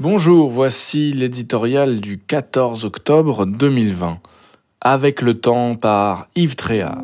Bonjour, 0.00 0.48
voici 0.48 1.12
l'éditorial 1.12 1.98
du 1.98 2.20
14 2.20 2.84
octobre 2.84 3.44
2020. 3.46 4.20
Avec 4.80 5.20
le 5.22 5.40
temps 5.40 5.74
par 5.74 6.28
Yves 6.36 6.54
Tréhard. 6.54 7.02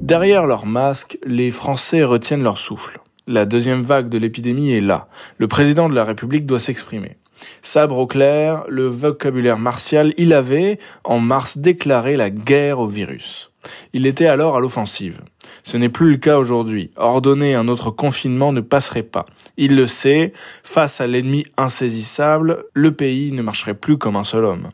Derrière 0.00 0.46
leur 0.46 0.64
masque, 0.64 1.18
les 1.26 1.50
Français 1.50 2.04
retiennent 2.04 2.42
leur 2.42 2.56
souffle. 2.56 3.02
La 3.26 3.44
deuxième 3.44 3.82
vague 3.82 4.08
de 4.08 4.16
l'épidémie 4.16 4.72
est 4.72 4.80
là. 4.80 5.08
Le 5.36 5.46
président 5.46 5.90
de 5.90 5.94
la 5.94 6.04
République 6.04 6.46
doit 6.46 6.60
s'exprimer. 6.60 7.18
Sabre 7.60 7.98
au 7.98 8.06
clair, 8.06 8.64
le 8.66 8.86
vocabulaire 8.86 9.58
martial, 9.58 10.14
il 10.16 10.32
avait, 10.32 10.78
en 11.04 11.20
mars, 11.20 11.58
déclaré 11.58 12.16
la 12.16 12.30
guerre 12.30 12.78
au 12.78 12.88
virus. 12.88 13.50
Il 13.92 14.06
était 14.06 14.26
alors 14.26 14.56
à 14.56 14.60
l'offensive. 14.60 15.20
Ce 15.62 15.76
n'est 15.76 15.88
plus 15.88 16.12
le 16.12 16.16
cas 16.16 16.38
aujourd'hui. 16.38 16.90
Ordonner 16.96 17.54
un 17.54 17.68
autre 17.68 17.90
confinement 17.90 18.52
ne 18.52 18.60
passerait 18.60 19.02
pas. 19.02 19.24
Il 19.56 19.76
le 19.76 19.86
sait, 19.86 20.32
face 20.62 21.00
à 21.00 21.06
l'ennemi 21.06 21.44
insaisissable, 21.56 22.64
le 22.72 22.92
pays 22.92 23.32
ne 23.32 23.42
marcherait 23.42 23.74
plus 23.74 23.98
comme 23.98 24.16
un 24.16 24.24
seul 24.24 24.44
homme. 24.44 24.70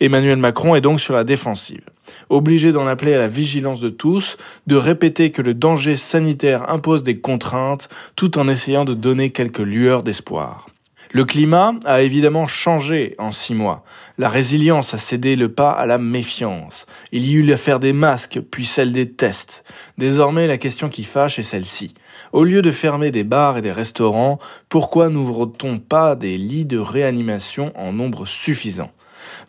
Emmanuel 0.00 0.38
Macron 0.38 0.74
est 0.74 0.80
donc 0.80 1.00
sur 1.00 1.14
la 1.14 1.24
défensive. 1.24 1.82
Obligé 2.28 2.72
d'en 2.72 2.86
appeler 2.86 3.14
à 3.14 3.18
la 3.18 3.28
vigilance 3.28 3.80
de 3.80 3.88
tous, 3.88 4.36
de 4.66 4.76
répéter 4.76 5.30
que 5.30 5.42
le 5.42 5.54
danger 5.54 5.96
sanitaire 5.96 6.70
impose 6.70 7.02
des 7.02 7.18
contraintes, 7.20 7.88
tout 8.14 8.38
en 8.38 8.48
essayant 8.48 8.84
de 8.84 8.94
donner 8.94 9.30
quelques 9.30 9.58
lueurs 9.58 10.02
d'espoir. 10.02 10.68
Le 11.12 11.24
climat 11.24 11.74
a 11.84 12.02
évidemment 12.02 12.46
changé 12.46 13.14
en 13.18 13.30
six 13.30 13.54
mois. 13.54 13.84
La 14.18 14.28
résilience 14.28 14.94
a 14.94 14.98
cédé 14.98 15.36
le 15.36 15.48
pas 15.48 15.70
à 15.70 15.86
la 15.86 15.98
méfiance. 15.98 16.86
Il 17.12 17.26
y 17.26 17.34
eut 17.34 17.42
l'affaire 17.42 17.80
des 17.80 17.92
masques, 17.92 18.40
puis 18.50 18.66
celle 18.66 18.92
des 18.92 19.10
tests. 19.10 19.64
Désormais, 19.98 20.46
la 20.46 20.58
question 20.58 20.88
qui 20.88 21.04
fâche 21.04 21.38
est 21.38 21.44
celle-ci. 21.44 21.94
Au 22.32 22.44
lieu 22.44 22.62
de 22.62 22.70
fermer 22.70 23.10
des 23.10 23.24
bars 23.24 23.58
et 23.58 23.62
des 23.62 23.72
restaurants, 23.72 24.38
pourquoi 24.68 25.08
n'ouvre-t-on 25.08 25.78
pas 25.78 26.16
des 26.16 26.36
lits 26.38 26.64
de 26.64 26.78
réanimation 26.78 27.72
en 27.76 27.92
nombre 27.92 28.26
suffisant? 28.26 28.90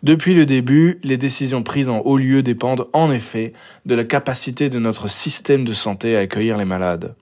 Depuis 0.02 0.34
le 0.34 0.46
début, 0.46 0.98
les 1.02 1.16
décisions 1.16 1.62
prises 1.62 1.88
en 1.88 2.00
haut 2.00 2.18
lieu 2.18 2.42
dépendent 2.42 2.88
en 2.92 3.10
effet 3.10 3.52
de 3.86 3.94
la 3.94 4.04
capacité 4.04 4.68
de 4.68 4.78
notre 4.78 5.08
système 5.08 5.64
de 5.64 5.72
santé 5.72 6.16
à 6.16 6.20
accueillir 6.20 6.56
les 6.56 6.64
malades. 6.64 7.14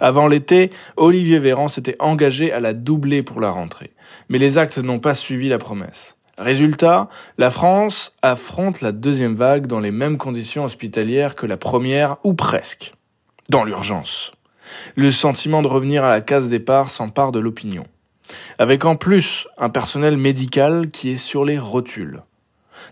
Avant 0.00 0.28
l'été, 0.28 0.70
Olivier 0.96 1.38
Véran 1.38 1.68
s'était 1.68 1.96
engagé 1.98 2.52
à 2.52 2.60
la 2.60 2.72
doubler 2.72 3.22
pour 3.22 3.40
la 3.40 3.50
rentrée. 3.50 3.92
Mais 4.28 4.38
les 4.38 4.58
actes 4.58 4.78
n'ont 4.78 5.00
pas 5.00 5.14
suivi 5.14 5.48
la 5.48 5.58
promesse. 5.58 6.16
Résultat, 6.38 7.08
la 7.38 7.50
France 7.50 8.16
affronte 8.22 8.80
la 8.80 8.92
deuxième 8.92 9.34
vague 9.34 9.66
dans 9.66 9.80
les 9.80 9.90
mêmes 9.90 10.16
conditions 10.16 10.64
hospitalières 10.64 11.36
que 11.36 11.46
la 11.46 11.56
première, 11.56 12.16
ou 12.24 12.34
presque. 12.34 12.92
Dans 13.48 13.64
l'urgence. 13.64 14.32
Le 14.96 15.10
sentiment 15.10 15.62
de 15.62 15.68
revenir 15.68 16.04
à 16.04 16.10
la 16.10 16.20
case 16.20 16.48
départ 16.48 16.88
s'empare 16.88 17.32
de 17.32 17.38
l'opinion. 17.38 17.84
Avec 18.58 18.84
en 18.84 18.96
plus 18.96 19.46
un 19.58 19.68
personnel 19.68 20.16
médical 20.16 20.90
qui 20.90 21.10
est 21.10 21.16
sur 21.16 21.44
les 21.44 21.58
rotules. 21.58 22.22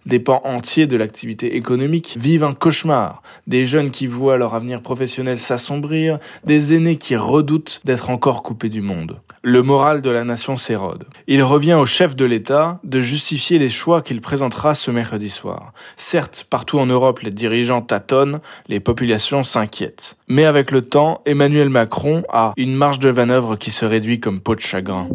Des 0.06 0.18
pans 0.18 0.40
entiers 0.44 0.86
de 0.86 0.96
l'activité 0.96 1.56
économique 1.56 2.16
vivent 2.18 2.44
un 2.44 2.54
cauchemar, 2.54 3.22
des 3.46 3.64
jeunes 3.64 3.90
qui 3.90 4.06
voient 4.06 4.36
leur 4.36 4.54
avenir 4.54 4.82
professionnel 4.82 5.38
s'assombrir, 5.38 6.18
des 6.44 6.74
aînés 6.74 6.96
qui 6.96 7.16
redoutent 7.16 7.80
d'être 7.84 8.10
encore 8.10 8.42
coupés 8.42 8.68
du 8.68 8.80
monde. 8.80 9.20
Le 9.42 9.62
moral 9.62 10.02
de 10.02 10.10
la 10.10 10.24
nation 10.24 10.58
s'érode. 10.58 11.06
Il 11.26 11.42
revient 11.42 11.74
au 11.74 11.86
chef 11.86 12.14
de 12.14 12.26
l'État 12.26 12.78
de 12.84 13.00
justifier 13.00 13.58
les 13.58 13.70
choix 13.70 14.02
qu'il 14.02 14.20
présentera 14.20 14.74
ce 14.74 14.90
mercredi 14.90 15.30
soir. 15.30 15.72
Certes, 15.96 16.46
partout 16.50 16.78
en 16.78 16.86
Europe, 16.86 17.20
les 17.20 17.30
dirigeants 17.30 17.80
tâtonnent, 17.80 18.40
les 18.68 18.80
populations 18.80 19.42
s'inquiètent. 19.42 20.16
Mais 20.28 20.44
avec 20.44 20.70
le 20.70 20.82
temps, 20.82 21.22
Emmanuel 21.24 21.70
Macron 21.70 22.22
a 22.30 22.52
une 22.56 22.74
marge 22.74 22.98
de 22.98 23.10
manœuvre 23.12 23.56
qui 23.56 23.70
se 23.70 23.86
réduit 23.86 24.20
comme 24.20 24.40
peau 24.40 24.54
de 24.54 24.60
chagrin. 24.60 25.08